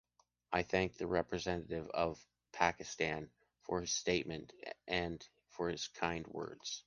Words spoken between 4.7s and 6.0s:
and for his